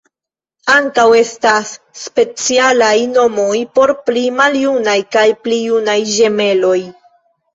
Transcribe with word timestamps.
Ankaŭ 0.75 1.03
estas 1.17 1.73
specialaj 2.03 2.93
nomoj 3.11 3.59
por 3.79 3.93
pli 4.07 4.23
maljunaj 4.39 4.97
kaj 5.17 5.27
pli 5.43 5.61
junaj 5.67 5.99
ĝemeloj. 6.17 6.79